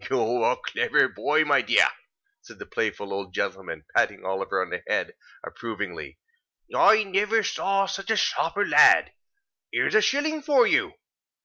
"You're 0.09 0.51
a 0.51 0.55
clever 0.57 1.07
boy, 1.09 1.45
my 1.45 1.61
dear," 1.61 1.85
said 2.41 2.57
the 2.57 2.65
playful 2.65 3.13
old 3.13 3.35
gentleman, 3.35 3.83
patting 3.95 4.25
Oliver 4.25 4.63
on 4.63 4.71
the 4.71 4.81
head 4.87 5.13
approvingly. 5.45 6.17
"I 6.75 7.03
never 7.03 7.43
saw 7.43 7.83
a 7.83 7.87
sharper 7.87 8.65
lad. 8.67 9.11
Here's 9.71 9.93
a 9.93 10.01
shilling 10.01 10.41
for 10.41 10.65
you. 10.65 10.93